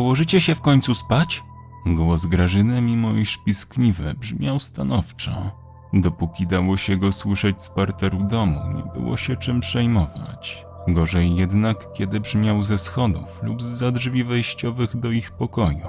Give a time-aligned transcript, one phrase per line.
[0.00, 1.42] położycie się w końcu spać?
[1.86, 5.50] Głos Grażyny, mimo iż piskliwy, brzmiał stanowczo.
[5.92, 10.64] Dopóki dało się go słyszeć z parteru domu, nie było się czym przejmować.
[10.88, 15.86] Gorzej jednak, kiedy brzmiał ze schodów lub z drzwi wejściowych do ich pokoju.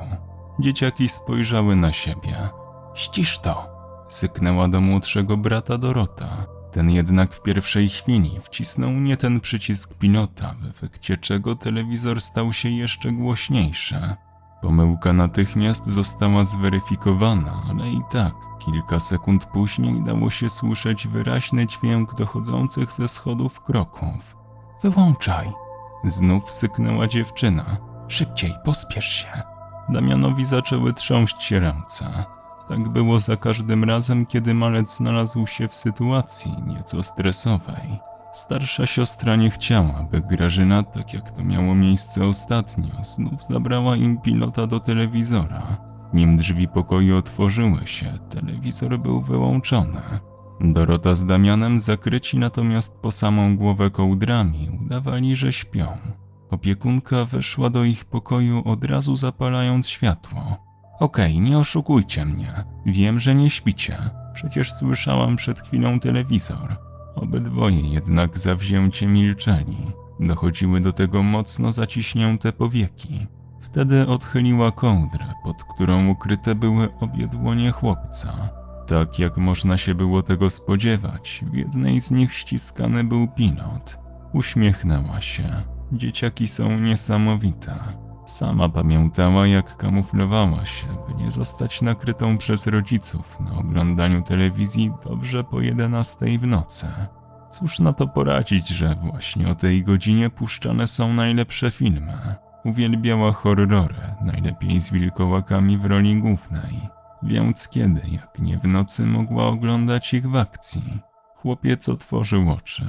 [0.59, 2.49] Dzieciaki spojrzały na siebie.
[2.93, 3.67] Ścisz to!
[4.09, 6.45] Syknęła do młodszego brata Dorota.
[6.71, 12.53] Ten jednak w pierwszej chwili wcisnął nie ten przycisk pilota, w efekcie czego telewizor stał
[12.53, 14.15] się jeszcze głośniejszy.
[14.61, 18.33] Pomyłka natychmiast została zweryfikowana, ale i tak
[18.65, 24.35] kilka sekund później dało się słyszeć wyraźny dźwięk dochodzących ze schodów kroków.
[24.83, 25.51] Wyłączaj!
[26.03, 27.65] Znów syknęła dziewczyna.
[28.07, 29.41] Szybciej, pospiesz się!
[29.89, 32.25] Damianowi zaczęły trząść się ręce.
[32.71, 37.99] Tak było za każdym razem, kiedy malec znalazł się w sytuacji nieco stresowej.
[38.33, 44.21] Starsza siostra nie chciała, by Grażyna, tak jak to miało miejsce ostatnio, znów zabrała im
[44.21, 45.77] pilota do telewizora.
[46.13, 50.01] Nim drzwi pokoju otworzyły się, telewizor był wyłączony.
[50.61, 55.87] Dorota z Damianem zakryci natomiast po samą głowę kołdrami udawali, że śpią.
[56.49, 60.70] Opiekunka weszła do ich pokoju od razu zapalając światło.
[61.01, 62.63] Okej, nie oszukujcie mnie.
[62.85, 63.97] Wiem, że nie śpicie.
[64.33, 66.77] Przecież słyszałam przed chwilą telewizor.
[67.15, 69.77] Obydwoje jednak zawzięcie milczeli.
[70.19, 73.27] Dochodziły do tego mocno zaciśnięte powieki.
[73.59, 78.49] Wtedy odchyliła kołdrę, pod którą ukryte były obie dłonie chłopca.
[78.87, 83.97] Tak jak można się było tego spodziewać, w jednej z nich ściskany był pilot.
[84.33, 85.63] Uśmiechnęła się.
[85.91, 88.10] Dzieciaki są niesamowite.
[88.25, 95.43] Sama pamiętała, jak kamuflowała się, by nie zostać nakrytą przez rodziców na oglądaniu telewizji dobrze
[95.43, 96.87] po 11 w nocy.
[97.49, 102.35] Cóż na to poradzić, że właśnie o tej godzinie puszczane są najlepsze filmy.
[102.65, 106.89] Uwielbiała horrory, najlepiej z wilkołakami w roli głównej.
[107.23, 110.99] Więc kiedy, jak nie w nocy, mogła oglądać ich w akcji?
[111.35, 112.85] Chłopiec otworzył oczy.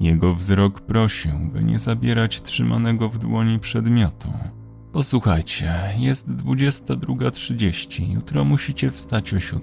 [0.00, 4.32] Jego wzrok prosił, by nie zabierać trzymanego w dłoni przedmiotu.
[4.94, 9.62] Posłuchajcie, jest 22.30, jutro musicie wstać o 7.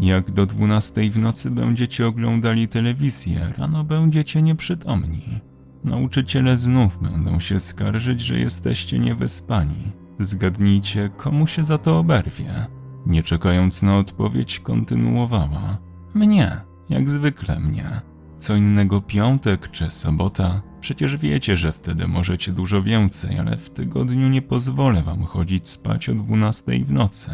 [0.00, 5.40] Jak do 12 w nocy będziecie oglądali telewizję, rano będziecie nieprzytomni.
[5.84, 9.92] Nauczyciele znów będą się skarżyć, że jesteście niewyspani.
[10.20, 12.66] Zgadnijcie, komu się za to oberwie.
[13.06, 15.78] Nie czekając na odpowiedź, kontynuowała.
[16.14, 18.00] Mnie, jak zwykle mnie.
[18.38, 20.71] Co innego piątek czy sobota?
[20.82, 26.08] Przecież wiecie, że wtedy możecie dużo więcej, ale w tygodniu nie pozwolę wam chodzić spać
[26.08, 27.30] o 12 w nocy.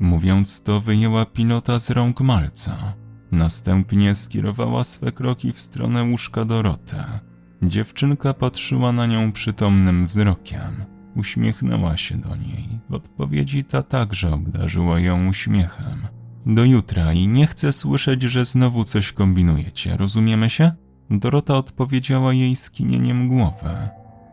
[0.00, 2.94] Mówiąc to, wyjęła pilota z rąk malca.
[3.32, 6.96] Następnie skierowała swe kroki w stronę łóżka Doroty.
[7.62, 10.84] Dziewczynka patrzyła na nią przytomnym wzrokiem.
[11.16, 12.68] Uśmiechnęła się do niej.
[12.90, 16.06] W odpowiedzi ta także obdarzyła ją uśmiechem.
[16.46, 20.83] Do jutra i nie chcę słyszeć, że znowu coś kombinujecie, rozumiemy się?
[21.18, 23.88] Dorota odpowiedziała jej skinieniem głowy.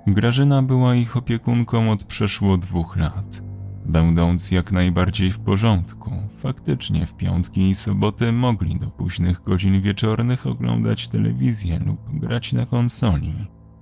[0.07, 3.43] Grażyna była ich opiekunką od przeszło dwóch lat.
[3.85, 10.47] Będąc jak najbardziej w porządku, faktycznie w piątki i soboty mogli do późnych godzin wieczornych
[10.47, 13.33] oglądać telewizję lub grać na konsoli.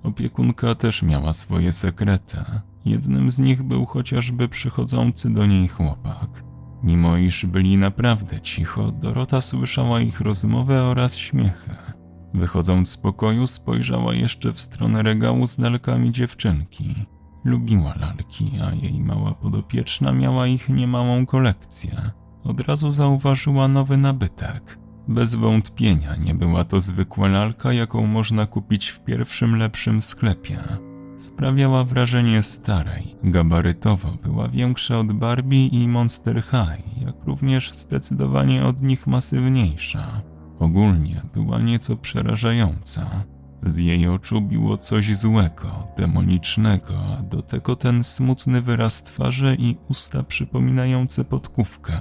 [0.02, 2.36] Opiekunka też miała swoje sekrety.
[2.84, 6.44] Jednym z nich był chociażby przychodzący do niej chłopak.
[6.82, 11.70] Mimo iż byli naprawdę cicho, Dorota słyszała ich rozmowę oraz śmiechy.
[12.34, 16.94] Wychodząc z pokoju, spojrzała jeszcze w stronę regału z lalkami dziewczynki.
[17.44, 22.10] Lubiła lalki, a jej mała podopieczna miała ich niemałą kolekcję.
[22.44, 24.78] Od razu zauważyła nowy nabytek.
[25.08, 30.58] Bez wątpienia nie była to zwykła lalka, jaką można kupić w pierwszym lepszym sklepie.
[31.16, 38.82] Sprawiała wrażenie starej, gabarytowo była większa od Barbie i Monster High, jak również zdecydowanie od
[38.82, 40.22] nich masywniejsza.
[40.60, 43.24] Ogólnie była nieco przerażająca.
[43.66, 49.76] Z jej oczu biło coś złego, demonicznego, a do tego ten smutny wyraz twarzy i
[49.88, 51.92] usta przypominające podkówkę.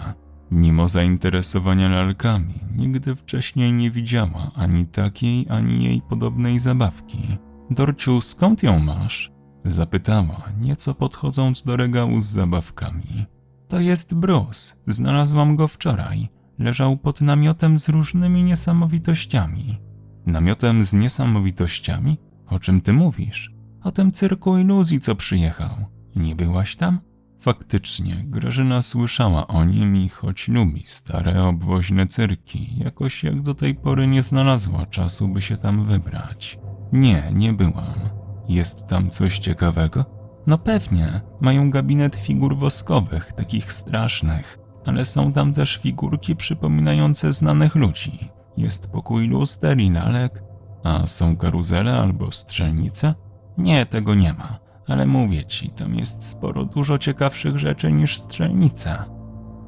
[0.51, 7.37] Mimo zainteresowania lalkami, nigdy wcześniej nie widziała ani takiej, ani jej podobnej zabawki.
[7.69, 9.31] Dorciu, skąd ją masz?
[9.65, 13.25] Zapytała, nieco podchodząc do regału z zabawkami.
[13.67, 16.38] To jest Bruce, znalazłam go wczoraj.
[16.59, 19.79] Leżał pod namiotem z różnymi niesamowitościami.
[20.25, 22.17] Namiotem z niesamowitościami?
[22.47, 23.51] O czym ty mówisz?
[23.83, 25.75] O tym cyrku iluzji, co przyjechał.
[26.15, 26.99] Nie byłaś tam?
[27.39, 33.75] Faktycznie, Grażyna słyszała o nim i choć lubi stare obwoźne cyrki, jakoś jak do tej
[33.75, 36.59] pory nie znalazła czasu, by się tam wybrać.
[36.93, 38.09] Nie, nie byłam.
[38.47, 40.05] Jest tam coś ciekawego?
[40.47, 47.75] No pewnie, mają gabinet figur woskowych, takich strasznych, ale są tam też figurki przypominające znanych
[47.75, 48.29] ludzi.
[48.57, 50.43] Jest pokój luster i lalek.
[50.83, 53.15] A są karuzele albo strzelnice?
[53.57, 59.05] Nie, tego nie ma, ale mówię ci, tam jest sporo dużo ciekawszych rzeczy niż strzelnica.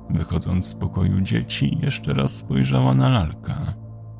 [0.10, 3.54] Wychodząc z pokoju dzieci, jeszcze raz spojrzała na lalkę.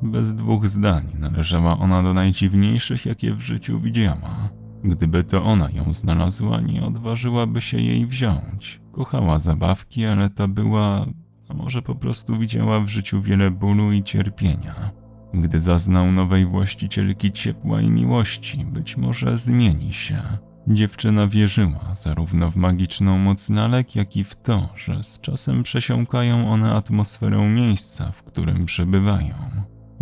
[0.02, 4.48] Bez dwóch zdań należała ona do najdziwniejszych, jakie w życiu widziała.
[4.84, 8.80] Gdyby to ona ją znalazła, nie odważyłaby się jej wziąć.
[8.92, 11.06] Kochała zabawki, ale ta była,
[11.48, 14.90] a może po prostu widziała w życiu wiele bólu i cierpienia.
[15.34, 20.22] Gdy zaznał nowej właścicielki ciepła i miłości, być może zmieni się.
[20.68, 26.50] Dziewczyna wierzyła zarówno w magiczną moc lalek, jak i w to, że z czasem przesiąkają
[26.50, 29.34] one atmosferę miejsca, w którym przebywają.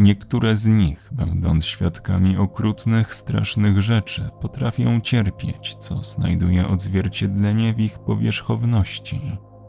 [0.01, 7.99] Niektóre z nich, będąc świadkami okrutnych, strasznych rzeczy, potrafią cierpieć, co znajduje odzwierciedlenie w ich
[7.99, 9.21] powierzchowności.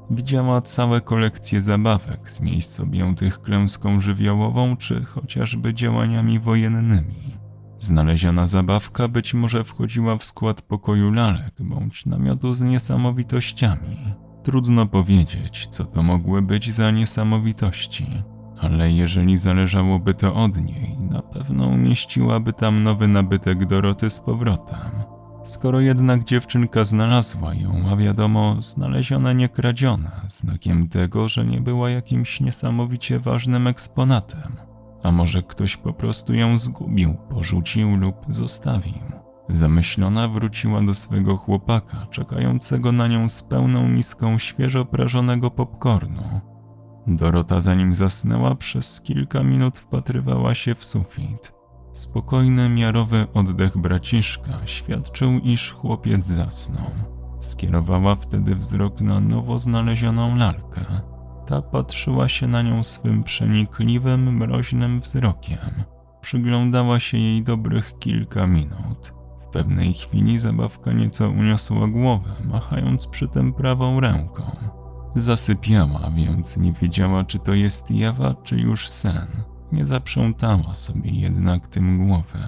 [0.09, 7.37] Widziała całe kolekcje zabawek z miejsc objętych klęską żywiołową czy chociażby działaniami wojennymi.
[7.77, 13.97] Znaleziona zabawka być może wchodziła w skład pokoju lalek bądź namiotu z niesamowitościami.
[14.43, 18.23] Trudno powiedzieć, co to mogły być za niesamowitości
[18.61, 24.77] ale jeżeli zależałoby to od niej, na pewno umieściłaby tam nowy nabytek Doroty z powrotem.
[25.43, 31.89] Skoro jednak dziewczynka znalazła ją, a wiadomo, znaleziona nie kradziona, znakiem tego, że nie była
[31.89, 34.57] jakimś niesamowicie ważnym eksponatem.
[35.03, 39.21] A może ktoś po prostu ją zgubił, porzucił lub zostawił.
[39.49, 46.50] Zamyślona wróciła do swego chłopaka, czekającego na nią z pełną miską świeżo prażonego popcornu.
[47.07, 51.53] Dorota, zanim zasnęła, przez kilka minut wpatrywała się w sufit.
[51.93, 56.91] Spokojny, miarowy oddech braciszka świadczył, iż chłopiec zasnął.
[57.39, 60.85] Skierowała wtedy wzrok na nowo znalezioną lalkę.
[61.47, 65.57] Ta patrzyła się na nią swym przenikliwym, mroźnym wzrokiem.
[66.21, 69.13] Przyglądała się jej dobrych kilka minut.
[69.39, 74.43] W pewnej chwili zabawka nieco uniosła głowę, machając przy tym prawą ręką.
[75.15, 79.27] Zasypiała, więc nie wiedziała, czy to jest jawa, czy już sen.
[79.71, 82.39] Nie zaprzątała sobie jednak tym głowę.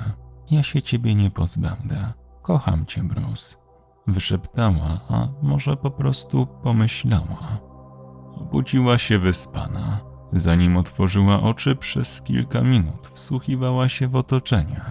[0.52, 2.14] Ja się ciebie nie pozbędę.
[2.42, 3.56] Kocham cię, Bruce.
[4.08, 7.60] Wyszeptała, a może po prostu pomyślała.
[8.38, 10.00] Obudziła się wyspana.
[10.34, 14.82] Zanim otworzyła oczy, przez kilka minut wsłuchiwała się w otoczenie.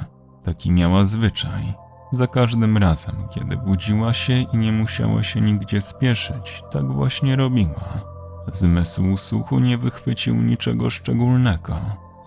[0.44, 1.74] Taki miała zwyczaj.
[2.12, 8.12] Za każdym razem, kiedy budziła się i nie musiała się nigdzie spieszyć, tak właśnie robiła.
[8.52, 11.76] Zmysł słuchu nie wychwycił niczego szczególnego.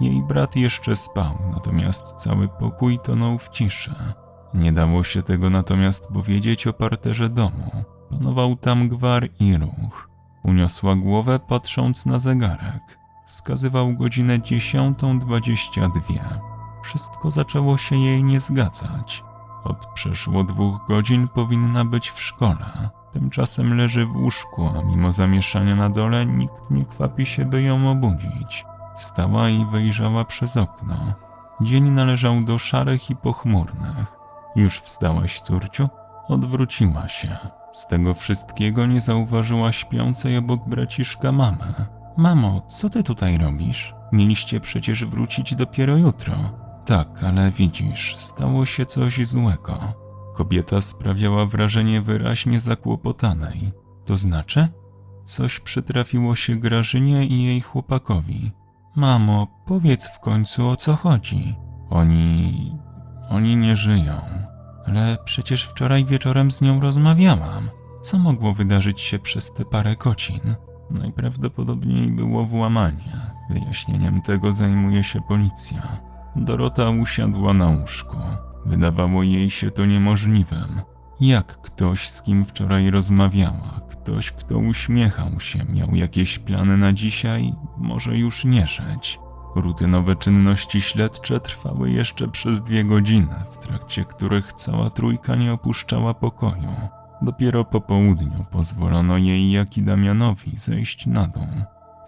[0.02, 3.96] Jej brat jeszcze spał, natomiast cały pokój tonął w ciszy.
[4.54, 7.72] Nie dało się tego natomiast powiedzieć o parterze domu.
[8.10, 10.10] Panował tam gwar i ruch.
[10.44, 13.00] Uniosła głowę patrząc na zegarek.
[13.28, 16.00] Wskazywał godzinę 10.22.
[16.84, 19.25] Wszystko zaczęło się jej nie zgadzać.
[19.66, 22.90] Od przeszło dwóch godzin powinna być w szkole.
[23.14, 27.92] Tymczasem leży w łóżku, a mimo zamieszania na dole nikt nie kwapi się, by ją
[27.92, 28.66] obudzić.
[28.98, 30.96] Wstała i wyjrzała przez okno.
[31.62, 34.16] Dzień należał do szarych i pochmurnych.
[34.56, 35.90] Już wstałaś, córciu?
[36.28, 37.38] Odwróciła się.
[37.72, 41.74] Z tego wszystkiego nie zauważyła śpiącej obok braciszka mamy.
[42.18, 43.96] Mamo, co ty tutaj robisz?
[44.12, 46.34] Mieliście przecież wrócić dopiero jutro.
[46.86, 49.80] Tak, ale widzisz, stało się coś złego.
[50.36, 53.72] Kobieta sprawiała wrażenie wyraźnie zakłopotanej.
[54.06, 54.68] To znaczy?
[55.24, 58.52] Coś przytrafiło się Grażynie i jej chłopakowi.
[58.96, 61.56] Mamo, powiedz w końcu o co chodzi.
[61.90, 62.72] Oni.
[63.30, 64.22] oni nie żyją.
[64.86, 67.70] Ale przecież wczoraj wieczorem z nią rozmawiałam.
[68.02, 70.56] Co mogło wydarzyć się przez te parę godzin?
[70.92, 73.22] Najprawdopodobniej było włamanie.
[73.50, 76.15] Wyjaśnieniem tego zajmuje się policja.
[76.36, 78.18] Dorota usiadła na łóżku.
[78.66, 80.82] Wydawało jej się to niemożliwym.
[81.20, 87.54] Jak ktoś, z kim wczoraj rozmawiała, ktoś, kto uśmiechał się, miał jakieś plany na dzisiaj,
[87.78, 89.20] może już nie żyć.
[89.56, 96.14] Rutynowe czynności śledcze trwały jeszcze przez dwie godziny, w trakcie których cała trójka nie opuszczała
[96.14, 96.76] pokoju.
[97.22, 101.48] Dopiero po południu pozwolono jej, jak i Damianowi, zejść na dół.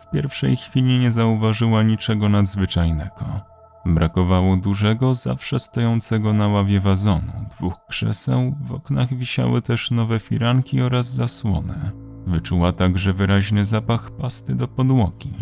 [0.01, 3.56] W pierwszej chwili nie zauważyła niczego nadzwyczajnego.
[3.87, 10.81] Brakowało dużego, zawsze stojącego na ławie wazonu, dwóch krzeseł, w oknach wisiały też nowe firanki
[10.81, 11.91] oraz zasłony.
[12.27, 15.33] Wyczuła także wyraźny zapach pasty do podłogi.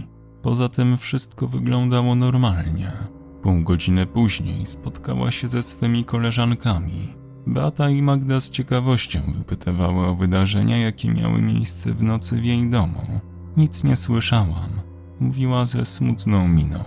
[0.42, 2.92] Poza tym wszystko wyglądało normalnie.
[3.42, 7.16] Pół godziny później spotkała się ze swymi koleżankami.
[7.48, 12.70] Beata i Magda z ciekawością wypytywały o wydarzenia, jakie miały miejsce w nocy w jej
[12.70, 13.20] domu.
[13.58, 14.82] Nic nie słyszałam,
[15.20, 16.84] mówiła ze smutną miną.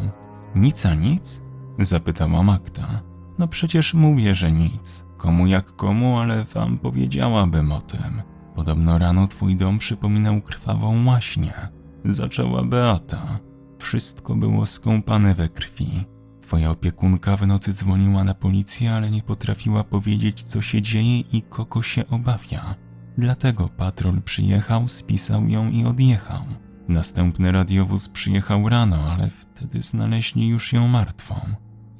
[0.55, 1.48] Nic a nic?
[1.85, 3.03] Zapytała Magda.
[3.39, 5.05] No przecież mówię, że nic.
[5.17, 8.23] Komu jak komu, ale wam powiedziałabym o tym.
[8.55, 11.69] Podobno rano twój dom przypominał krwawą łaśnię.
[12.05, 13.39] Zaczęła Beata.
[13.79, 16.05] Wszystko było skąpane we krwi.
[16.41, 21.43] Twoja opiekunka w nocy dzwoniła na policję, ale nie potrafiła powiedzieć, co się dzieje i
[21.43, 22.75] kogo się obawia.
[23.19, 26.43] Dlatego patrol przyjechał, spisał ją i odjechał.
[26.89, 31.41] Następny radiowóz przyjechał rano, ale wtedy znaleźli już ją martwą.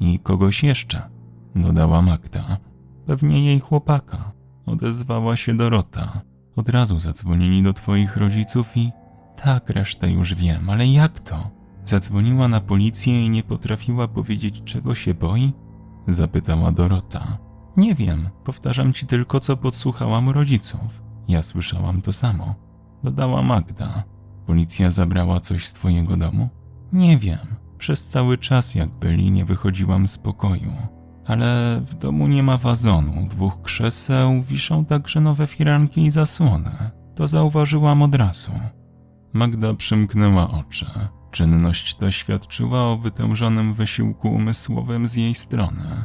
[0.01, 1.09] I kogoś jeszcze,
[1.57, 2.57] dodała Magda.
[3.07, 4.33] Pewnie jej chłopaka.
[4.67, 6.21] Odezwała się Dorota.
[6.57, 8.93] Od razu zadzwonili do twoich rodziców i...
[9.43, 11.51] Tak, resztę już wiem, ale jak to?
[11.85, 15.53] Zadzwoniła na policję i nie potrafiła powiedzieć, czego się boi?
[16.09, 17.39] Zapytała Dorota.
[17.77, 21.03] Nie wiem, powtarzam ci tylko, co podsłuchałam rodziców.
[21.29, 22.55] Ja słyszałam to samo.
[23.05, 24.05] Dodała Magda.
[24.47, 26.49] Policja zabrała coś z twojego domu?
[26.93, 27.39] Nie wiem.
[27.79, 30.73] Przez cały czas, jak byli, nie wychodziłam z pokoju.
[31.27, 36.71] Ale w domu nie ma wazonu, dwóch krzeseł, wiszą także nowe firanki i zasłony.
[37.15, 38.53] To zauważyłam od razu.
[39.33, 40.87] Magda przymknęła oczy.
[41.31, 46.05] Czynność ta świadczyła o wytężonym wysiłku umysłowym z jej strony.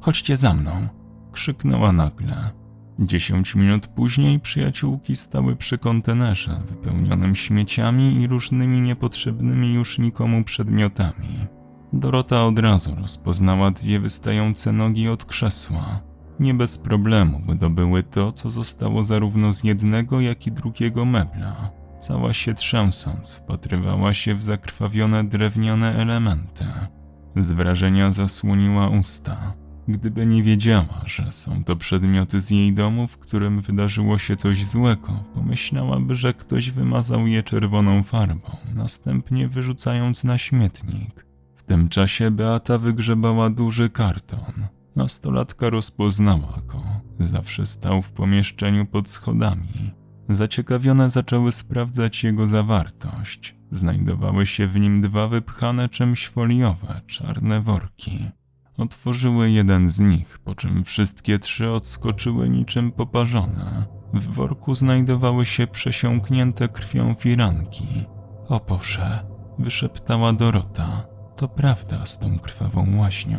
[0.00, 0.88] Chodźcie za mną,
[1.32, 2.63] krzyknęła nagle.
[2.98, 11.46] Dziesięć minut później przyjaciółki stały przy kontenerze wypełnionym śmieciami i różnymi niepotrzebnymi już nikomu przedmiotami.
[11.92, 16.00] Dorota od razu rozpoznała dwie wystające nogi od krzesła.
[16.40, 21.70] Nie bez problemu wydobyły to, co zostało zarówno z jednego, jak i drugiego mebla.
[22.00, 26.64] Cała się trzęsąc, wpatrywała się w zakrwawione drewniane elementy.
[27.36, 29.63] Z wrażenia zasłoniła usta.
[29.88, 34.66] Gdyby nie wiedziała, że są to przedmioty z jej domu, w którym wydarzyło się coś
[34.66, 41.26] złego, pomyślałaby, że ktoś wymazał je czerwoną farbą, następnie wyrzucając na śmietnik.
[41.54, 44.68] W tym czasie Beata wygrzebała duży karton.
[44.96, 46.82] Nastolatka rozpoznała go.
[47.20, 49.92] Zawsze stał w pomieszczeniu pod schodami.
[50.28, 53.56] Zaciekawione zaczęły sprawdzać jego zawartość.
[53.70, 58.30] Znajdowały się w nim dwa wypchane czymś foliowe, czarne worki.
[58.78, 63.86] Otworzyły jeden z nich, po czym wszystkie trzy odskoczyły niczym poparzone.
[64.14, 68.04] W worku znajdowały się przesiąknięte krwią firanki.
[68.48, 69.26] O Boże,
[69.58, 71.06] wyszeptała Dorota.
[71.36, 73.38] To prawda z tą krwawą łaśnią.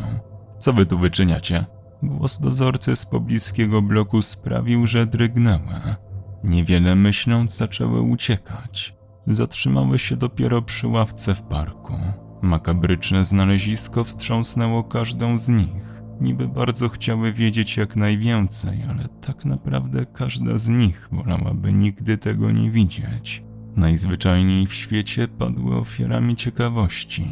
[0.58, 1.66] Co wy tu wyczyniacie?
[2.02, 5.96] Głos dozorcy z pobliskiego bloku sprawił, że drgnęły.
[6.44, 8.94] Niewiele myśląc, zaczęły uciekać.
[9.26, 11.98] Zatrzymały się dopiero przy ławce w parku.
[12.42, 16.02] Makabryczne znalezisko wstrząsnęło każdą z nich.
[16.20, 22.50] Niby bardzo chciały wiedzieć jak najwięcej, ale tak naprawdę każda z nich wolałaby nigdy tego
[22.50, 23.42] nie widzieć.
[23.76, 27.26] Najzwyczajniej w świecie padły ofiarami ciekawości.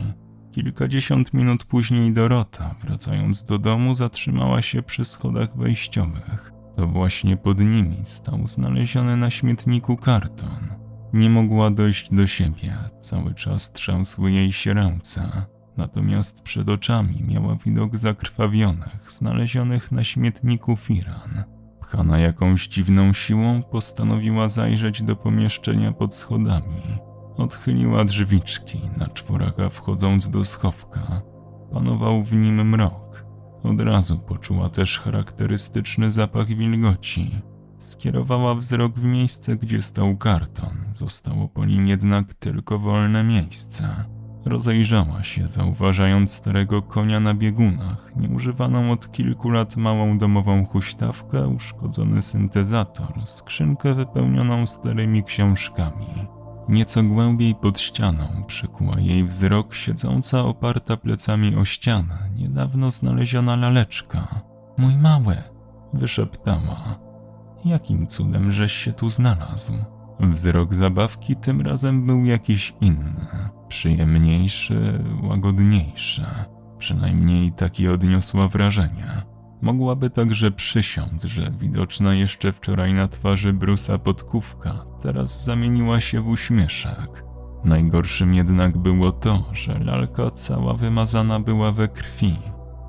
[0.53, 6.53] Kilkadziesiąt minut później Dorota, wracając do domu, zatrzymała się przy schodach wejściowych.
[6.77, 10.84] To właśnie pod nimi stał znaleziony na śmietniku karton.
[11.15, 15.47] Nie mogła dojść do siebie, cały czas trzęsły jej się ręce.
[15.77, 21.45] Natomiast przed oczami miała widok zakrwawionych, znalezionych na śmietniku firan.
[21.81, 26.83] Pchana jakąś dziwną siłą, postanowiła zajrzeć do pomieszczenia pod schodami.
[27.37, 31.23] Odchyliła drzwiczki, na czworaka wchodząc do schowka.
[31.73, 33.27] Panował w nim mrok.
[33.63, 37.31] Od razu poczuła też charakterystyczny zapach wilgoci.
[37.79, 40.79] Skierowała wzrok w miejsce, gdzie stał karton.
[40.95, 44.05] Zostało po nim jednak tylko wolne miejsce.
[44.45, 52.23] Rozejrzała się, zauważając starego konia na biegunach, nieużywaną od kilku lat małą domową huśtawkę, uszkodzony
[52.23, 56.07] syntezator, skrzynkę wypełnioną starymi książkami.
[56.69, 64.41] Nieco głębiej pod ścianą przykuła jej wzrok siedząca oparta plecami o ścianę, niedawno znaleziona laleczka.
[64.77, 65.37] Mój mały,
[65.93, 67.04] wyszeptała.
[67.65, 69.75] Jakim cudem żeś się tu znalazł?
[70.21, 73.27] Wzrok zabawki tym razem był jakiś inny,
[73.69, 76.25] przyjemniejszy, łagodniejszy.
[76.79, 79.23] Przynajmniej takie odniosła wrażenie.
[79.63, 86.29] Mogłaby także przysiąc, że widoczna jeszcze wczoraj na twarzy Brusa podkówka teraz zamieniła się w
[86.29, 87.25] uśmieszek.
[87.65, 92.37] Najgorszym jednak było to, że lalka cała wymazana była we krwi.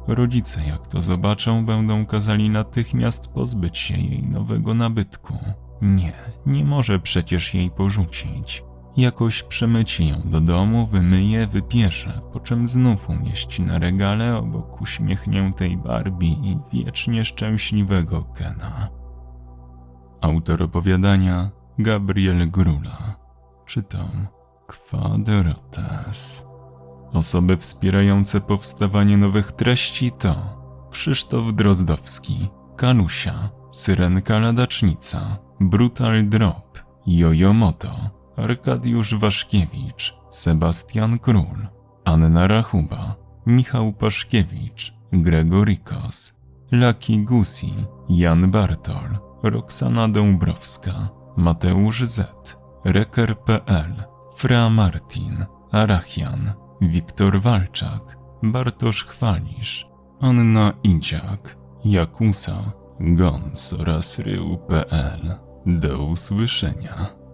[0.07, 5.37] Rodzice, jak to zobaczą, będą kazali natychmiast pozbyć się jej nowego nabytku.
[5.81, 6.13] Nie,
[6.45, 8.63] nie może przecież jej porzucić.
[8.97, 15.77] Jakoś przemyci ją do domu, wymyje, wypierze, po czym znów umieści na regale obok uśmiechniętej
[15.77, 18.89] Barbie i wiecznie szczęśliwego Kena.
[20.21, 23.15] Autor opowiadania Gabriel Grula.
[23.65, 24.27] Czytam
[24.67, 26.44] Quadrotes.
[27.15, 30.35] Osoby wspierające powstawanie nowych treści to
[30.91, 37.89] Krzysztof Drozdowski, Kalusia, Syrenka Ladacznica, Brutal Drop, Jojo Moto,
[38.37, 41.67] Arkadiusz Waszkiewicz, Sebastian Król,
[42.05, 46.33] Anna Rachuba, Michał Paszkiewicz, Gregorikos,
[46.71, 47.73] Laki Gusi,
[48.09, 54.03] Jan Bartol, Roxana Dąbrowska, Mateusz Z, Reker.pl,
[54.37, 59.87] Fra Martin, Arachian, Wiktor Walczak, Bartosz Chwalisz,
[60.21, 65.35] Anna Idziak, Jakusa, Gons oraz Rył.pl.
[65.65, 67.24] Do usłyszenia.